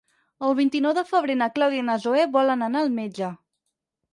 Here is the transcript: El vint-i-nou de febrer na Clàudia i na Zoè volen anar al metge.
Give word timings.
El 0.45 0.55
vint-i-nou 0.59 0.95
de 0.99 1.03
febrer 1.09 1.35
na 1.41 1.49
Clàudia 1.57 1.83
i 1.83 1.85
na 1.91 1.99
Zoè 2.07 2.25
volen 2.39 2.69
anar 2.71 2.83
al 2.87 2.91
metge. 2.99 3.31